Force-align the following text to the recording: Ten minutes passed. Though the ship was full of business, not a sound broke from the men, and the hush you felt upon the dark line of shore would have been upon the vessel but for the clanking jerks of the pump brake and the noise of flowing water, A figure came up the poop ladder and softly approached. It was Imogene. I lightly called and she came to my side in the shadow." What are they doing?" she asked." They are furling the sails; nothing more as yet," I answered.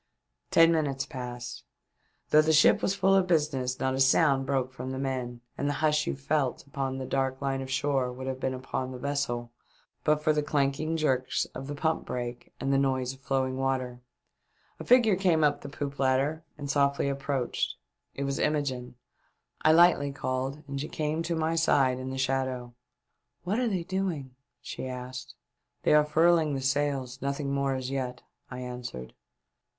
Ten 0.49 0.71
minutes 0.71 1.05
passed. 1.05 1.63
Though 2.31 2.41
the 2.41 2.53
ship 2.53 2.81
was 2.81 2.95
full 2.95 3.13
of 3.13 3.27
business, 3.27 3.79
not 3.79 3.93
a 3.93 3.99
sound 3.99 4.47
broke 4.47 4.73
from 4.73 4.89
the 4.89 4.97
men, 4.97 5.41
and 5.59 5.69
the 5.69 5.73
hush 5.73 6.07
you 6.07 6.15
felt 6.15 6.65
upon 6.65 6.97
the 6.97 7.05
dark 7.05 7.39
line 7.39 7.61
of 7.61 7.69
shore 7.69 8.11
would 8.11 8.25
have 8.25 8.39
been 8.39 8.55
upon 8.55 8.89
the 8.89 8.97
vessel 8.97 9.51
but 10.03 10.23
for 10.23 10.33
the 10.33 10.41
clanking 10.41 10.97
jerks 10.97 11.45
of 11.53 11.67
the 11.67 11.75
pump 11.75 12.05
brake 12.07 12.51
and 12.59 12.73
the 12.73 12.79
noise 12.79 13.13
of 13.13 13.19
flowing 13.19 13.57
water, 13.57 14.01
A 14.79 14.83
figure 14.83 15.15
came 15.15 15.43
up 15.43 15.61
the 15.61 15.69
poop 15.69 15.99
ladder 15.99 16.43
and 16.57 16.67
softly 16.67 17.07
approached. 17.07 17.75
It 18.15 18.23
was 18.23 18.39
Imogene. 18.39 18.95
I 19.61 19.71
lightly 19.71 20.11
called 20.11 20.63
and 20.67 20.81
she 20.81 20.87
came 20.89 21.21
to 21.21 21.35
my 21.35 21.53
side 21.55 21.99
in 21.99 22.09
the 22.09 22.17
shadow." 22.17 22.73
What 23.43 23.59
are 23.59 23.67
they 23.67 23.83
doing?" 23.83 24.33
she 24.63 24.87
asked." 24.87 25.35
They 25.83 25.93
are 25.93 26.03
furling 26.03 26.55
the 26.55 26.61
sails; 26.61 27.21
nothing 27.21 27.53
more 27.53 27.75
as 27.75 27.91
yet," 27.91 28.23
I 28.49 28.61
answered. 28.61 29.13